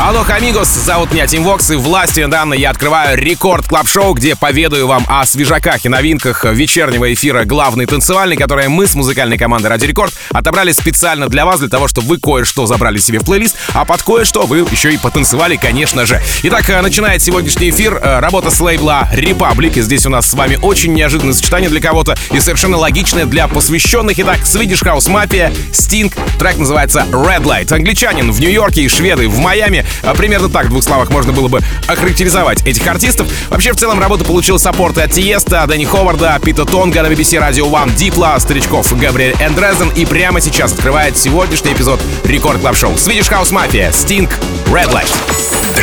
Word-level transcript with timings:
Алло, 0.00 0.24
amigos, 0.28 0.68
зовут 0.68 1.12
меня 1.12 1.26
Тим 1.26 1.42
Вокс, 1.42 1.70
и 1.70 1.74
властью 1.74 2.24
данной 2.26 2.54
я 2.54 2.70
открываю 2.70 3.18
Record 3.18 3.66
Club 3.66 3.88
Show 3.88 4.14
где 4.14 4.36
поведаю 4.36 4.86
вам 4.86 5.04
о 5.08 5.26
свежаках 5.26 5.84
и 5.84 5.88
новинках 5.88 6.44
вечернего 6.44 7.12
эфира 7.12 7.44
«Главный 7.44 7.84
танцевальный», 7.84 8.36
который 8.36 8.68
мы 8.68 8.86
с 8.86 8.94
музыкальной 8.94 9.36
командой 9.36 9.66
«Радио 9.66 9.86
Рекорд» 9.86 10.14
отобрали 10.32 10.70
специально 10.70 11.28
для 11.28 11.44
вас, 11.44 11.58
для 11.58 11.68
того, 11.68 11.88
чтобы 11.88 12.10
вы 12.10 12.18
кое-что 12.18 12.66
забрали 12.66 12.98
себе 12.98 13.18
в 13.18 13.24
плейлист, 13.24 13.56
а 13.74 13.84
под 13.84 14.04
кое-что 14.04 14.46
вы 14.46 14.58
еще 14.58 14.94
и 14.94 14.98
потанцевали, 14.98 15.56
конечно 15.56 16.06
же. 16.06 16.22
Итак, 16.44 16.70
э, 16.70 16.80
начинает 16.80 17.20
сегодняшний 17.20 17.70
эфир 17.70 17.94
э, 17.94 18.20
работа 18.20 18.52
с 18.52 18.60
лейбла 18.60 19.08
Republic, 19.12 19.80
и 19.80 19.82
здесь 19.82 20.06
у 20.06 20.10
нас 20.10 20.30
с 20.30 20.34
вами 20.34 20.60
очень 20.62 20.94
неожиданное 20.94 21.34
сочетание 21.34 21.68
для 21.68 21.80
кого-то 21.80 22.16
и 22.30 22.38
совершенно 22.38 22.76
логичное 22.76 23.26
для 23.26 23.48
посвященных. 23.48 24.16
Итак, 24.20 24.38
Swedish 24.44 24.84
House 24.84 25.08
Mafia, 25.08 25.52
Sting, 25.72 26.14
трек 26.38 26.56
называется 26.56 27.04
Red 27.10 27.42
Light. 27.42 27.74
Англичанин 27.74 28.30
в 28.30 28.38
Нью-Йорке 28.38 28.82
и 28.82 28.88
шведы 28.88 29.28
в 29.28 29.38
Майами. 29.38 29.84
А, 30.02 30.14
примерно 30.14 30.48
так 30.48 30.66
в 30.66 30.68
двух 30.70 30.84
словах 30.84 31.10
можно 31.10 31.32
было 31.32 31.48
бы 31.48 31.60
охарактеризовать 31.86 32.66
этих 32.66 32.86
артистов. 32.86 33.28
Вообще, 33.50 33.72
в 33.72 33.76
целом, 33.76 34.00
работа 34.00 34.24
получила 34.24 34.58
саппорты 34.58 35.02
от 35.02 35.12
Тиеста, 35.12 35.64
Дэнни 35.66 35.84
Ховарда, 35.84 36.38
Пита 36.42 36.64
Тонга 36.64 37.02
на 37.02 37.06
BBC 37.06 37.40
Radio 37.40 37.70
One, 37.70 37.94
Дипла, 37.94 38.36
старичков 38.38 38.96
Gabriel & 38.98 39.36
Dresden. 39.40 39.90
И 39.90 40.04
прямо 40.04 40.40
сейчас 40.40 40.72
открывает 40.72 41.16
сегодняшний 41.16 41.72
эпизод 41.72 42.00
Record 42.24 42.60
Club 42.60 42.76
Show. 42.76 42.92
Swedish 42.92 43.30
House 43.30 43.52
Mafia, 43.52 43.90
Sting, 43.90 44.28
Red 44.66 44.92
Light. 44.92 45.10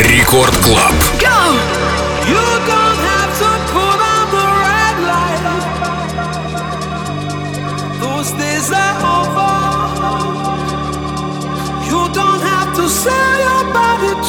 Record 0.10 0.56
Club. 0.58 0.94
sell 2.66 2.85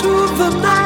to 0.03 0.09
the 0.37 0.51
night. 0.61 0.86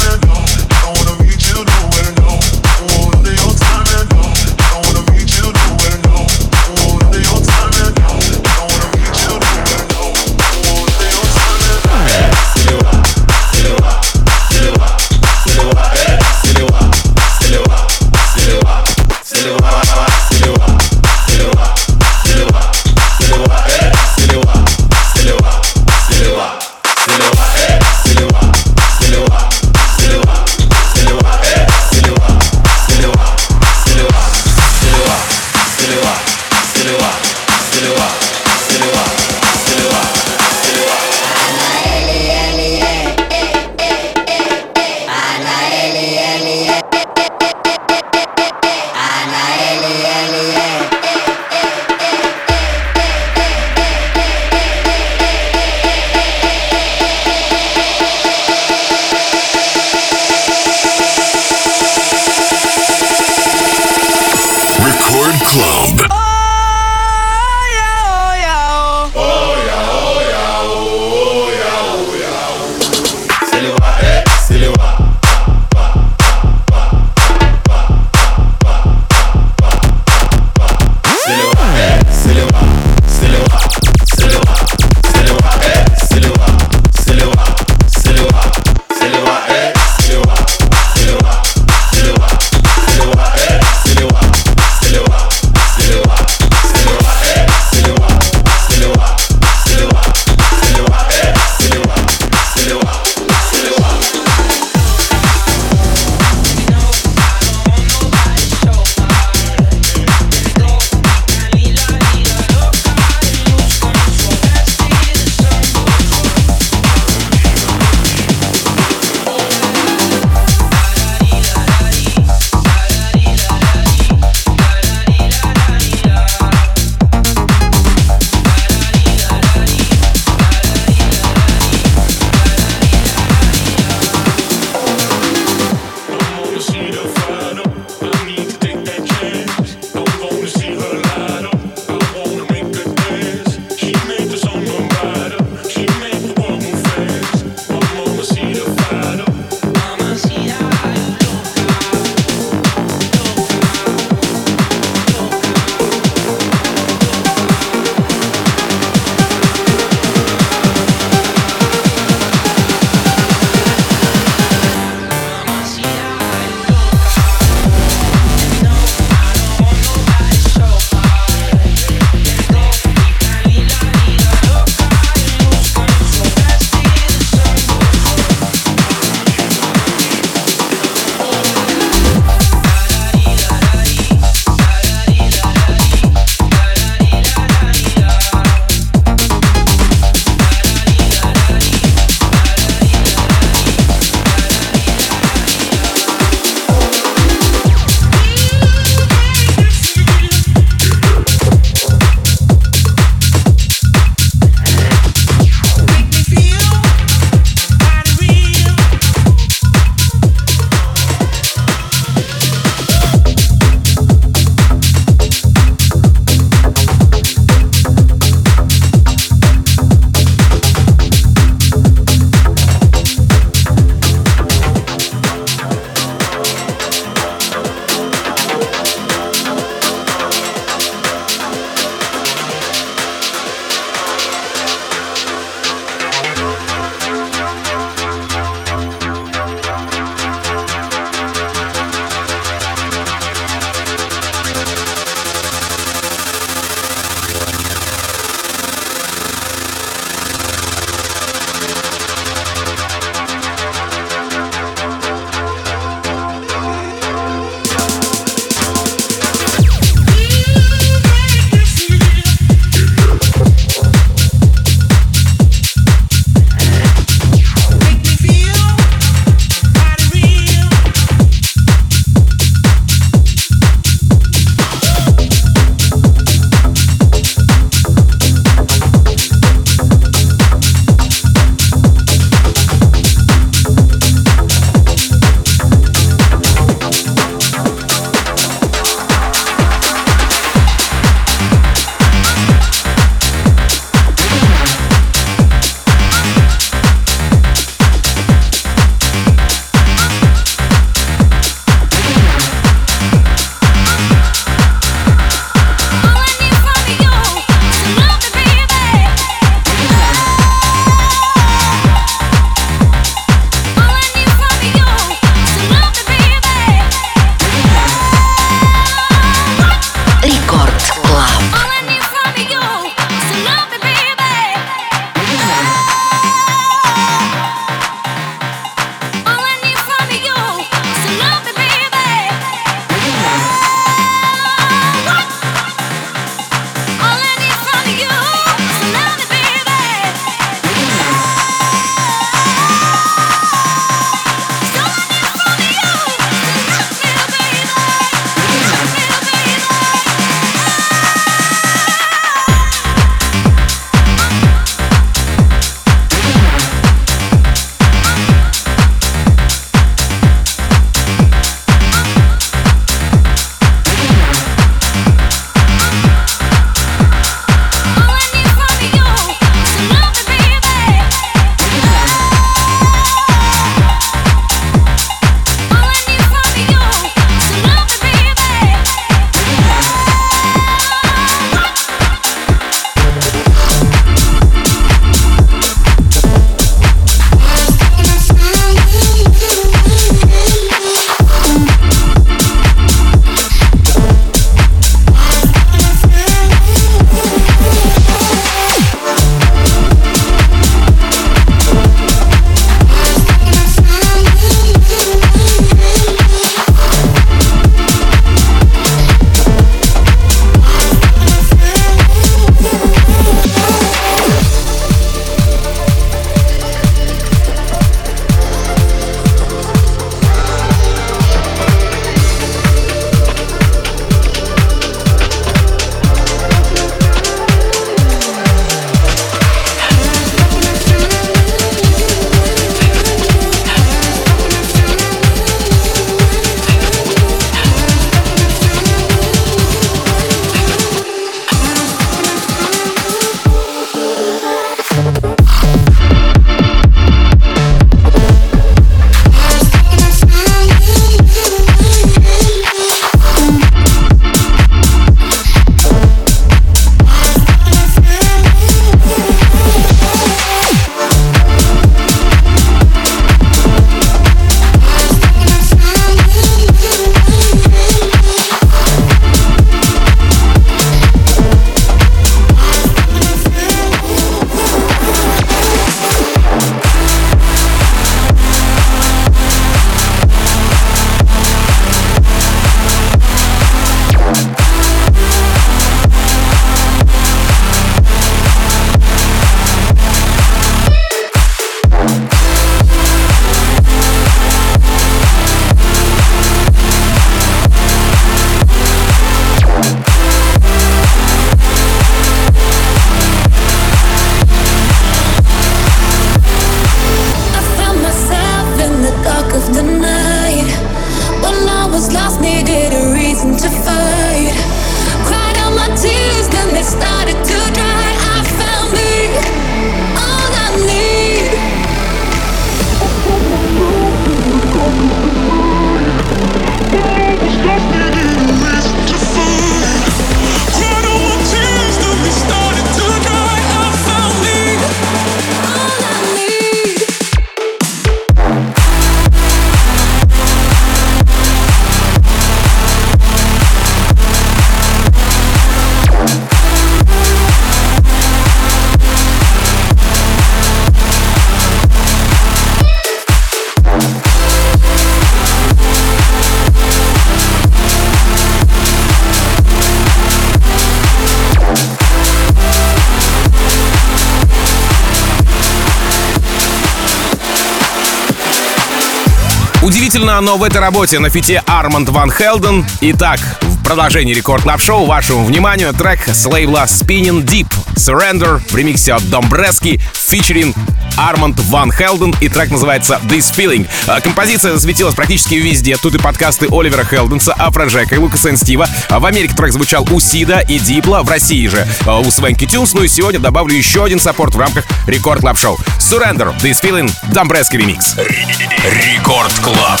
удивительно, 570.06 570.40
но 570.40 570.56
в 570.56 570.62
этой 570.62 570.80
работе 570.80 571.18
на 571.18 571.30
фите 571.30 571.64
Арманд 571.66 572.08
Ван 572.10 572.30
Хелден. 572.30 572.86
Итак, 573.00 573.40
в 573.60 573.82
продолжении 573.82 574.34
Record 574.34 574.62
Club 574.62 574.80
Show 574.80 575.04
вашему 575.04 575.44
вниманию 575.44 575.92
трек 575.92 576.28
с 576.28 576.46
лейбла 576.46 576.84
Spinnin' 576.84 577.44
Deep 577.44 577.66
Surrender 577.96 578.60
в 578.70 578.76
ремиксе 578.76 579.14
от 579.14 579.28
Dombresky 579.28 580.00
featuring 580.14 580.74
Арманд 581.16 581.58
Ван 581.60 581.92
Хелден, 581.92 582.34
и 582.40 582.48
трек 582.48 582.70
называется 582.70 583.20
«This 583.24 583.54
Feeling». 583.54 583.88
А, 584.06 584.20
композиция 584.20 584.72
засветилась 584.72 585.14
практически 585.14 585.54
везде. 585.54 585.96
Тут 585.96 586.14
и 586.14 586.18
подкасты 586.18 586.66
Оливера 586.70 587.04
Хелденса, 587.04 587.52
Афроджека 587.52 588.14
и 588.14 588.18
Лукаса 588.18 588.50
и 588.50 588.56
Стива. 588.56 588.88
А, 589.08 589.18
в 589.18 589.26
Америке 589.26 589.54
трек 589.54 589.72
звучал 589.72 590.06
у 590.10 590.20
Сида 590.20 590.60
и 590.60 590.78
Дипла, 590.78 591.22
в 591.22 591.30
России 591.30 591.66
же 591.66 591.86
а, 592.06 592.18
у 592.20 592.30
Swanky 592.30 592.66
Tunes. 592.66 592.94
Ну 592.94 593.02
и 593.02 593.08
сегодня 593.08 593.40
добавлю 593.40 593.74
еще 593.74 594.04
один 594.04 594.20
саппорт 594.20 594.54
в 594.54 594.58
рамках 594.58 594.84
Record 595.06 595.40
Club 595.40 595.58
Show. 595.58 595.78
Surrender, 595.98 596.56
This 596.60 596.82
Feeling, 596.82 597.10
Dombresky 597.32 597.76
ремикс. 597.76 598.16
Record 598.16 599.52
Club. 599.62 600.00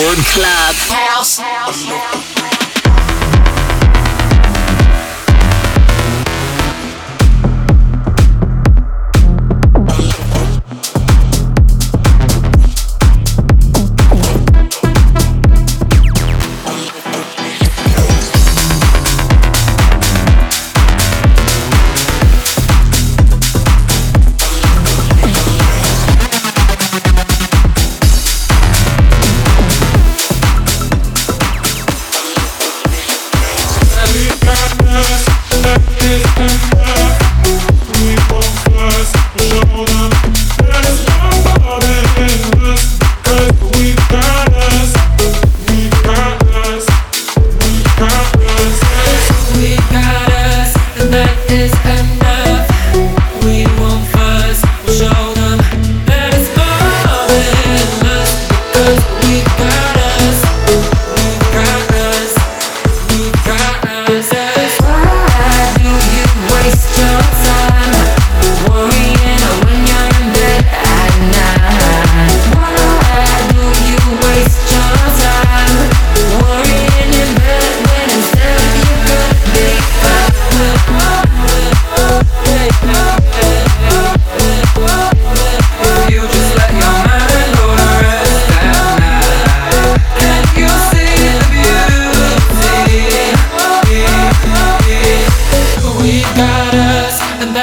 Record 0.00 0.24
Club. 0.24 0.74
It's 1.68 2.29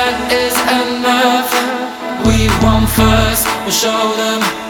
that 0.08 0.32
is 0.32 0.56
enough. 0.88 1.52
We 2.24 2.48
won't 2.64 2.88
fuss, 2.90 3.44
we'll 3.64 3.72
show 3.72 4.16
them. 4.16 4.67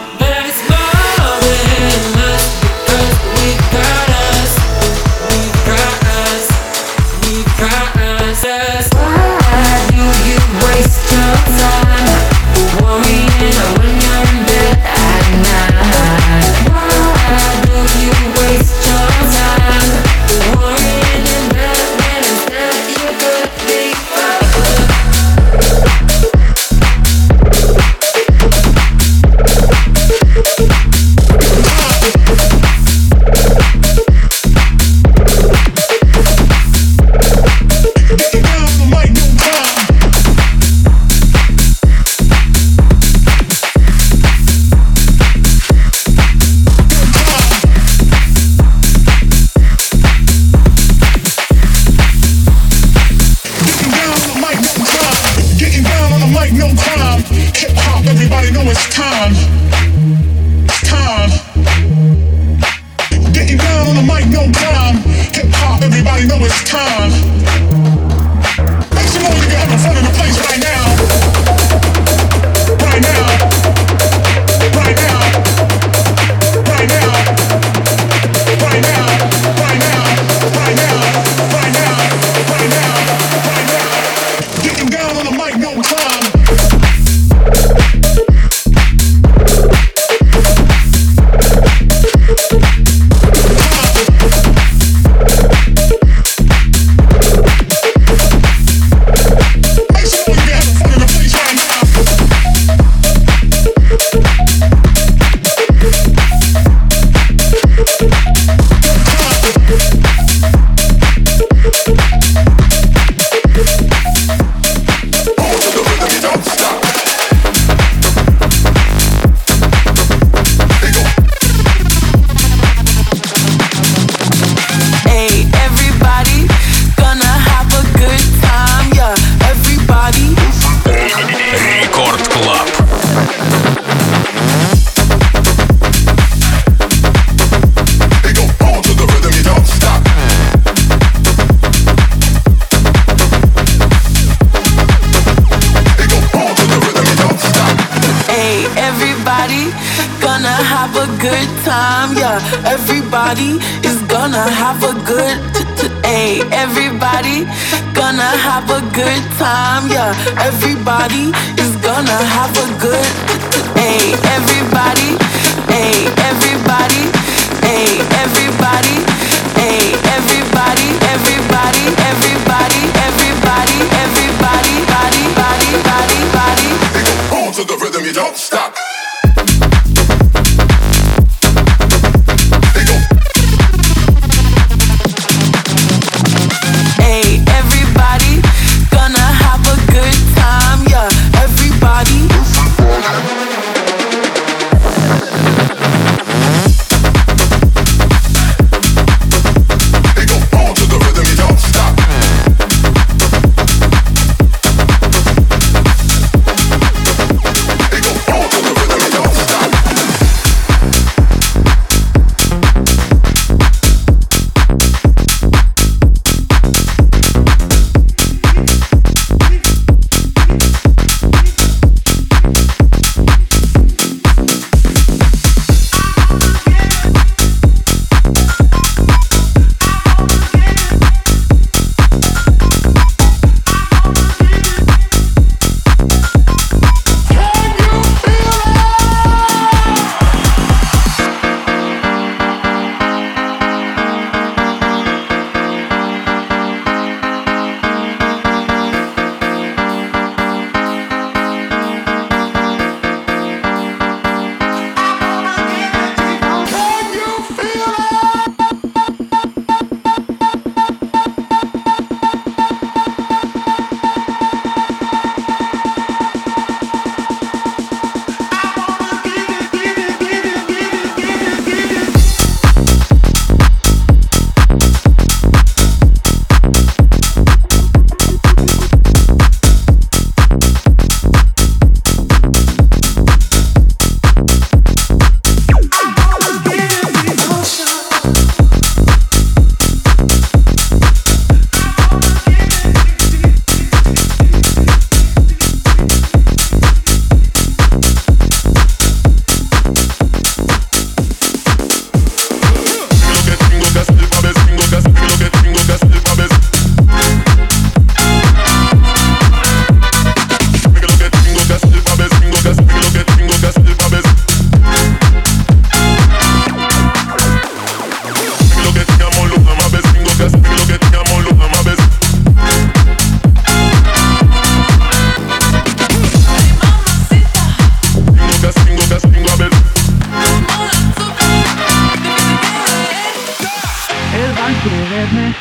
tenerme, 335.18 335.54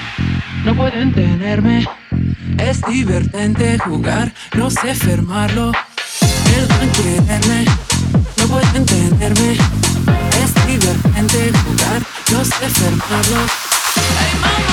no 0.65 0.75
pueden 0.75 1.13
tenerme. 1.13 1.87
Es 2.59 2.79
divertente 2.83 3.79
jugar, 3.79 4.31
no 4.53 4.69
sé 4.69 4.93
fermarlo. 4.93 5.71
Deben 6.45 6.91
quererme, 6.91 7.65
no 8.37 8.47
pueden 8.47 8.85
tenerme. 8.85 9.53
Es 10.43 10.53
divertente 10.67 11.51
jugar, 11.63 12.01
no 12.31 12.45
sé 12.45 12.69
fermarlo. 12.69 13.37
Hey, 13.95 14.66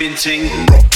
vibing 0.00 0.16
ting. 0.16 0.89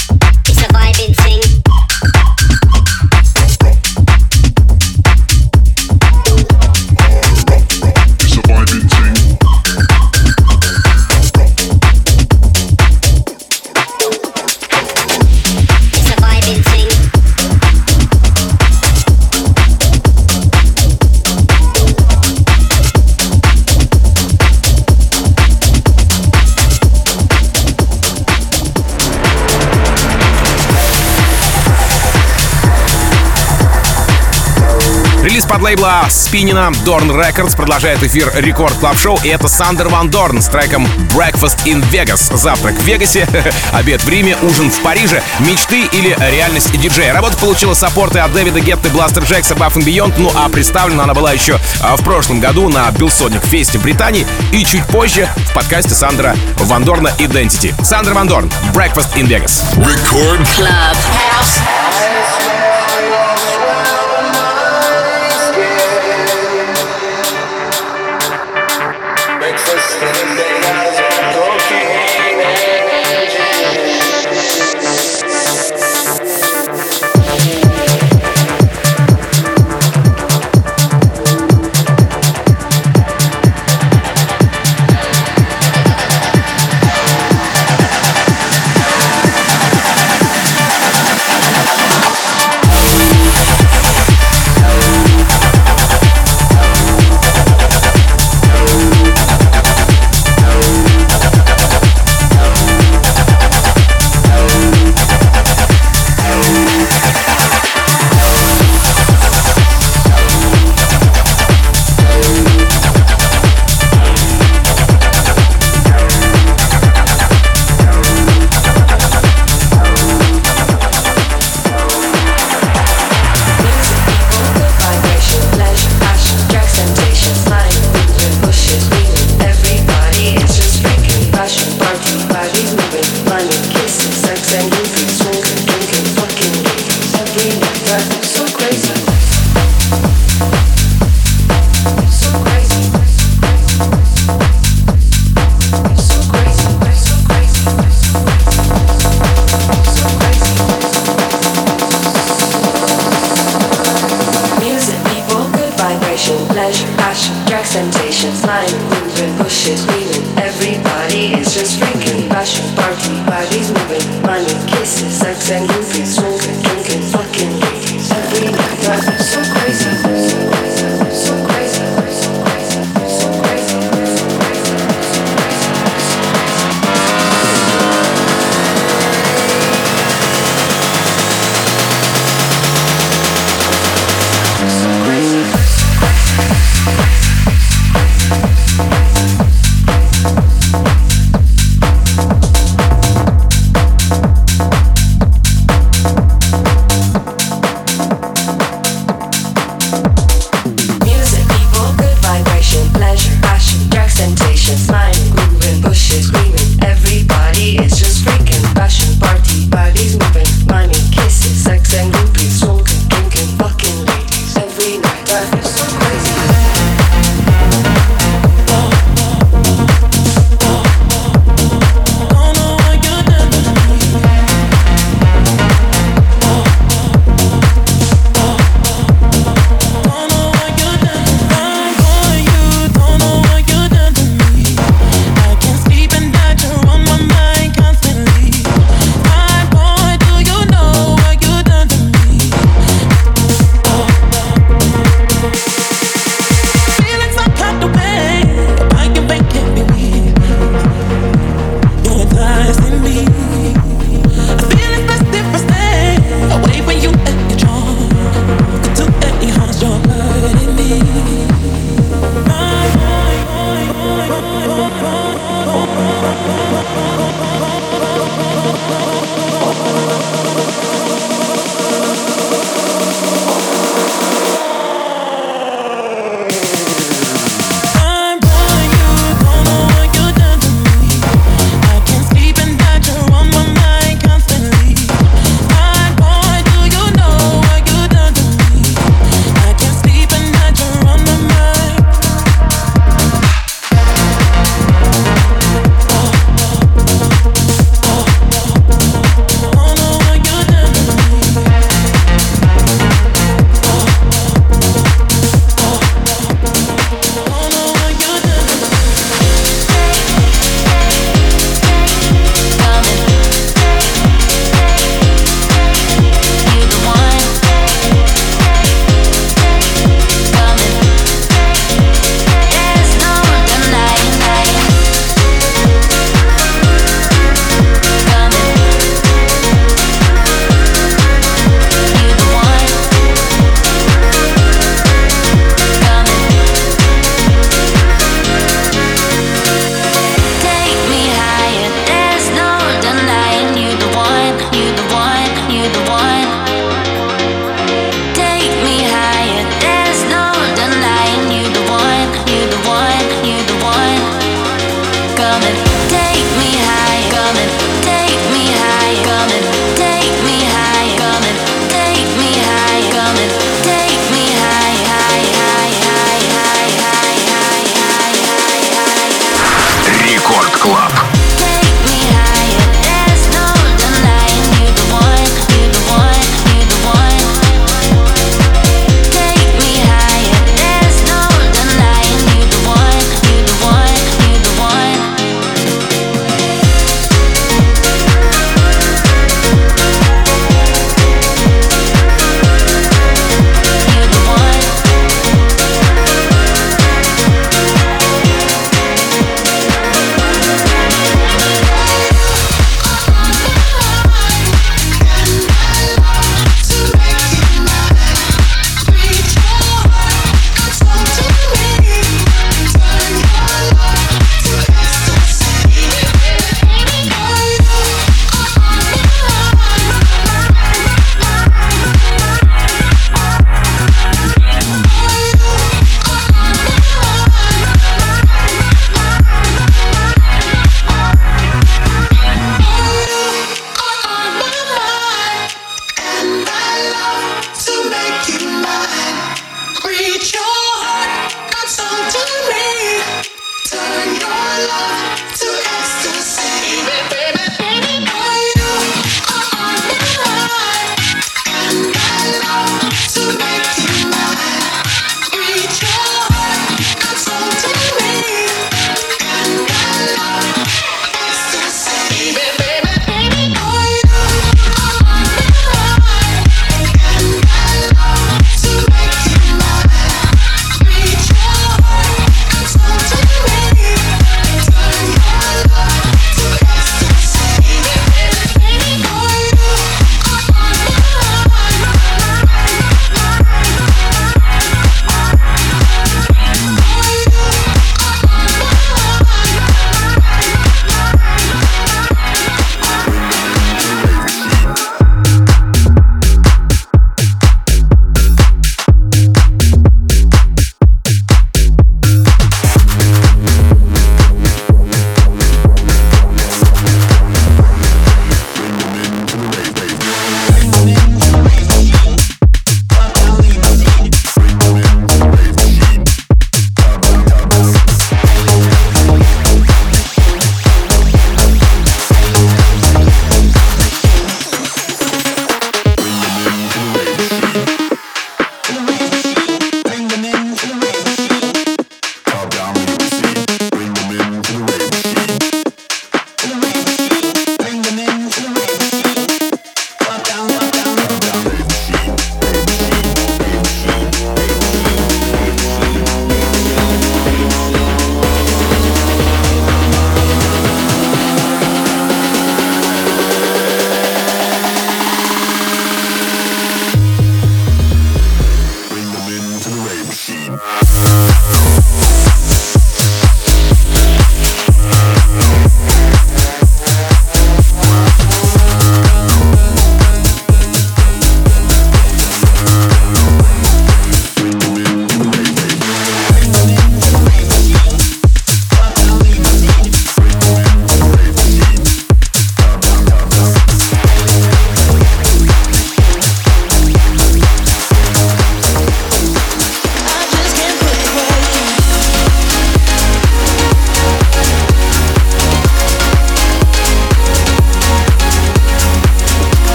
Релиз 35.35 35.47
саб-лейбла 35.47 36.05
Spinnin' 36.09 36.71
Doorn 36.85 37.09
Records 37.09 37.57
продолжает 37.57 38.01
эфир 38.01 38.31
Record 38.35 38.73
Club 38.75 38.97
Show, 38.97 39.19
и 39.21 39.27
это 39.27 39.49
Сандер 39.49 39.89
Ван 39.89 40.09
Дорн 40.09 40.41
с 40.41 40.47
треком 40.47 40.87
Breakfast 41.13 41.57
in 41.65 41.83
Vegas. 41.91 42.33
Завтрак 42.37 42.75
в 42.75 42.83
Вегасе, 42.83 43.27
обед 43.73 44.01
в 44.01 44.07
Риме, 44.07 44.37
ужин 44.41 44.71
в 44.71 44.79
Париже, 44.81 45.21
мечты 45.39 45.87
или 45.91 46.15
реальность 46.31 46.71
диджея. 46.79 47.13
Работа 47.13 47.35
получила 47.35 47.73
саппорты 47.73 48.19
от 48.19 48.31
Дэвида 48.31 48.61
Гетты, 48.61 48.87
Бластерджекса, 48.91 49.55
Above 49.55 49.73
and 49.73 49.83
Beyond, 49.83 50.13
ну 50.19 50.31
а 50.33 50.47
представлена 50.47 51.03
она 51.03 51.13
была 51.13 51.33
еще 51.33 51.59
а, 51.81 51.97
в 51.97 52.03
прошлом 52.05 52.39
году 52.39 52.69
на 52.69 52.89
Билсоник 52.91 53.43
Фесте 53.43 53.77
в 53.77 53.81
Британии 53.81 54.25
и 54.53 54.63
чуть 54.63 54.85
позже 54.85 55.27
в 55.49 55.53
подкасте 55.53 55.95
Сандера 55.95 56.33
Ван 56.59 56.85
Дорна 56.85 57.09
Identity. 57.19 57.73
Сандер 57.83 58.13
Ван 58.13 58.29
Дорн, 58.29 58.49
Breakfast 58.73 59.13
in 59.15 59.27
Vegas. 59.27 59.63
Record 59.75 60.47
Club. 60.57 60.95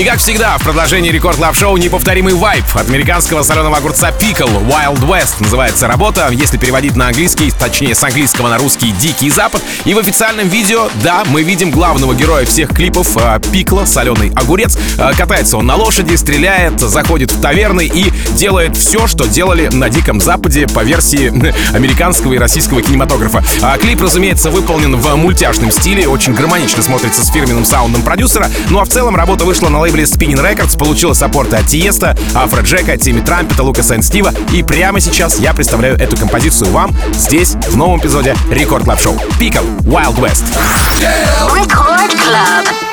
И 0.00 0.04
как 0.04 0.18
всегда, 0.18 0.56
в 0.56 0.62
продолжении 0.62 1.10
Record 1.10 1.36
Club 1.36 1.54
Show 1.54 1.76
неповторимый 1.76 2.32
вайб 2.32 2.64
от 2.72 2.88
американского 2.88 3.42
соленого 3.42 3.76
огурца 3.76 4.08
Pickle 4.08 4.66
Wild 4.66 5.00
West 5.06 5.34
называется 5.40 5.88
работа, 5.88 6.30
если 6.30 6.56
переводить 6.56 6.96
на 6.96 7.08
английский, 7.08 7.50
точнее 7.50 7.94
с 7.94 8.02
английского 8.02 8.48
на 8.48 8.56
русский 8.56 8.92
Дикий 8.92 9.28
Запад. 9.28 9.62
И 9.84 9.92
в 9.92 9.98
официальном 9.98 10.48
видео, 10.48 10.88
да, 11.02 11.24
мы 11.26 11.42
видим 11.42 11.70
главного 11.70 12.14
героя 12.14 12.46
всех 12.46 12.70
клипов 12.70 13.14
э, 13.18 13.40
Пикла, 13.52 13.84
соленый 13.84 14.32
огурец. 14.36 14.78
Э, 14.96 15.12
Катается 15.14 15.58
он 15.58 15.66
на 15.66 15.76
лошади, 15.76 16.14
стреляет, 16.14 16.80
заходит 16.80 17.30
в 17.30 17.38
таверны 17.38 17.84
и 17.84 18.10
делает 18.38 18.78
все, 18.78 19.06
что 19.06 19.26
делали 19.26 19.68
на 19.70 19.90
Диком 19.90 20.18
Западе 20.22 20.66
по 20.66 20.82
версии 20.82 21.30
американского 21.76 22.32
и 22.32 22.38
российского 22.38 22.80
кинематографа. 22.80 23.44
А 23.60 23.76
клип, 23.76 24.00
разумеется, 24.00 24.50
выполнен 24.50 24.96
в 24.96 25.14
мультяшном 25.16 25.70
стиле, 25.70 26.08
очень 26.08 26.32
гармонично 26.32 26.82
смотрится 26.82 27.22
с 27.22 27.30
фирменным 27.30 27.66
саундом 27.66 28.00
продюсера. 28.00 28.50
Ну 28.70 28.78
а 28.78 28.86
в 28.86 28.88
целом 28.88 29.14
работа 29.14 29.44
вышла 29.44 29.68
на 29.68 29.78
лейбле 29.90 30.04
Spinnin' 30.04 30.40
Records, 30.40 30.78
получила 30.78 31.14
саппорты 31.14 31.56
от 31.56 31.66
Тиеста, 31.66 32.16
Афроджека, 32.34 32.96
Тимми 32.96 33.20
Трампета, 33.20 33.62
Лукаса 33.62 33.96
и 33.96 34.02
Стива. 34.02 34.32
И 34.52 34.62
прямо 34.62 35.00
сейчас 35.00 35.38
я 35.38 35.52
представляю 35.52 35.96
эту 35.96 36.16
композицию 36.16 36.70
вам 36.70 36.94
здесь, 37.12 37.54
в 37.68 37.76
новом 37.76 37.98
эпизоде 37.98 38.36
Record 38.50 38.84
Club 38.84 39.00
Show. 39.00 39.14
Pickle 39.40 39.66
Wild 39.82 40.16
West. 40.18 40.44
Record. 41.52 42.89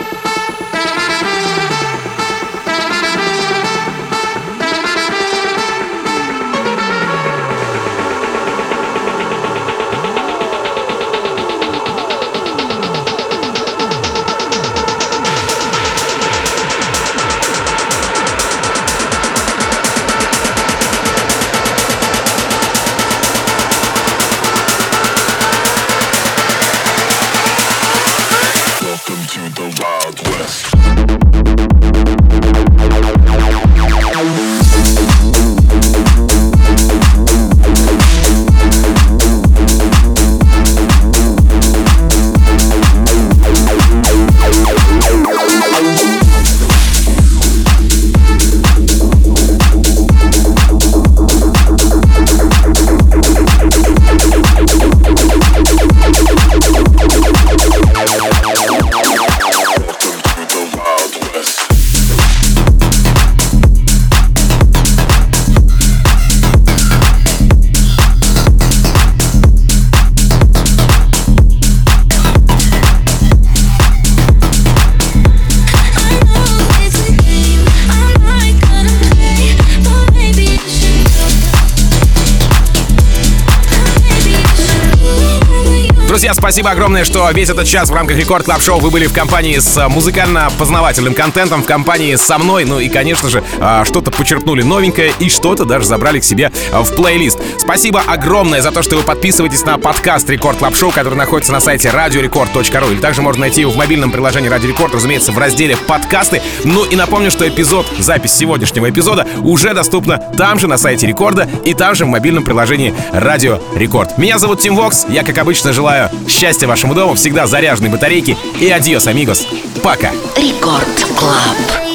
gracias. 86.27 86.36
Спасибо 86.47 86.71
огромное, 86.71 87.03
что 87.03 87.29
весь 87.31 87.49
этот 87.49 87.67
час 87.67 87.89
в 87.89 87.93
рамках 87.93 88.15
Record 88.15 88.45
Club 88.45 88.61
Show 88.61 88.79
вы 88.79 88.89
были 88.89 89.05
в 89.07 89.11
компании 89.11 89.59
с 89.59 89.77
а, 89.77 89.89
музыкально-познавательным 89.89 91.13
контентом, 91.13 91.61
в 91.61 91.65
компании 91.65 92.15
со 92.15 92.37
мной, 92.37 92.63
ну 92.63 92.79
и, 92.79 92.87
конечно 92.87 93.27
же, 93.27 93.43
а, 93.59 93.83
что-то 93.83 94.11
почерпнули 94.11 94.61
новенькое 94.61 95.11
и 95.19 95.27
что-то 95.27 95.65
даже 95.65 95.85
забрали 95.85 96.21
к 96.21 96.23
себе 96.23 96.53
а, 96.71 96.83
в 96.83 96.95
плейлист. 96.95 97.37
Спасибо 97.59 97.99
огромное 97.99 98.61
за 98.61 98.71
то, 98.71 98.81
что 98.81 98.95
вы 98.95 99.03
подписываетесь 99.03 99.65
на 99.65 99.77
подкаст 99.77 100.29
Record 100.29 100.57
Club 100.59 100.73
Show, 100.73 100.91
который 100.91 101.15
находится 101.15 101.51
на 101.51 101.59
сайте 101.59 101.89
radiorecord.ru 101.89 102.93
или 102.93 103.01
также 103.01 103.21
можно 103.21 103.41
найти 103.41 103.59
его 103.59 103.71
в 103.71 103.75
мобильном 103.75 104.11
приложении 104.11 104.47
Радио 104.47 104.69
Рекорд, 104.69 104.95
разумеется, 104.95 105.33
в 105.33 105.37
разделе 105.37 105.75
подкасты. 105.75 106.41
Ну 106.63 106.85
и 106.85 106.95
напомню, 106.95 107.29
что 107.29 107.45
эпизод, 107.45 107.87
запись 107.99 108.31
сегодняшнего 108.31 108.89
эпизода 108.89 109.27
уже 109.43 109.73
доступна 109.73 110.17
там 110.37 110.59
же 110.59 110.67
на 110.67 110.77
сайте 110.77 111.07
Рекорда 111.07 111.45
и 111.65 111.73
там 111.73 111.93
же 111.93 112.05
в 112.05 112.07
мобильном 112.07 112.45
приложении 112.45 112.93
Радио 113.11 113.59
Рекорд. 113.75 114.17
Меня 114.17 114.37
зовут 114.37 114.61
Тим 114.61 114.77
Вокс, 114.77 115.05
я, 115.09 115.25
как 115.25 115.37
обычно, 115.39 115.73
желаю 115.73 116.09
счастья 116.37 116.67
вашему 116.67 116.93
дому, 116.93 117.15
всегда 117.15 117.47
заряженной 117.47 117.89
батарейки 117.89 118.37
и 118.59 118.69
adiós, 118.69 119.07
amigos. 119.07 119.47
Пока! 119.81 120.11
Record 120.37 121.05
Club. 121.17 121.86